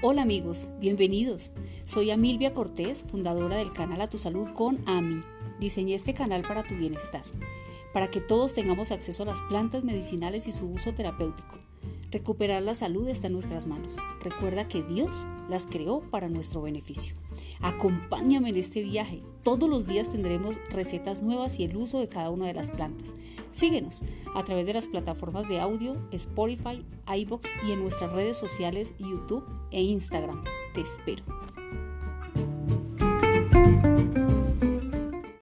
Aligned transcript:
Hola 0.00 0.22
amigos, 0.22 0.68
bienvenidos. 0.78 1.50
Soy 1.82 2.12
Amilvia 2.12 2.54
Cortés, 2.54 3.02
fundadora 3.02 3.56
del 3.56 3.72
canal 3.72 4.00
A 4.00 4.06
Tu 4.06 4.16
Salud 4.16 4.48
con 4.50 4.78
AMI. 4.86 5.22
Diseñé 5.58 5.96
este 5.96 6.14
canal 6.14 6.42
para 6.42 6.62
tu 6.62 6.76
bienestar, 6.76 7.24
para 7.92 8.08
que 8.08 8.20
todos 8.20 8.54
tengamos 8.54 8.92
acceso 8.92 9.24
a 9.24 9.26
las 9.26 9.40
plantas 9.48 9.82
medicinales 9.82 10.46
y 10.46 10.52
su 10.52 10.66
uso 10.66 10.94
terapéutico. 10.94 11.58
Recuperar 12.12 12.62
la 12.62 12.76
salud 12.76 13.08
está 13.08 13.26
en 13.26 13.32
nuestras 13.32 13.66
manos. 13.66 13.96
Recuerda 14.22 14.68
que 14.68 14.84
Dios 14.84 15.26
las 15.48 15.66
creó 15.66 16.00
para 16.12 16.28
nuestro 16.28 16.62
beneficio. 16.62 17.16
Acompáñame 17.60 18.50
en 18.50 18.56
este 18.56 18.84
viaje. 18.84 19.24
Todos 19.48 19.70
los 19.70 19.86
días 19.86 20.12
tendremos 20.12 20.56
recetas 20.68 21.22
nuevas 21.22 21.58
y 21.58 21.64
el 21.64 21.74
uso 21.74 21.98
de 21.98 22.10
cada 22.10 22.28
una 22.28 22.48
de 22.48 22.52
las 22.52 22.70
plantas. 22.70 23.14
Síguenos 23.50 24.02
a 24.34 24.44
través 24.44 24.66
de 24.66 24.74
las 24.74 24.88
plataformas 24.88 25.48
de 25.48 25.58
audio, 25.58 25.96
Spotify, 26.12 26.84
iBox 27.10 27.48
y 27.66 27.72
en 27.72 27.80
nuestras 27.80 28.12
redes 28.12 28.36
sociales 28.36 28.94
YouTube 28.98 29.46
e 29.70 29.80
Instagram. 29.80 30.44
Te 30.74 30.82
espero. 30.82 31.37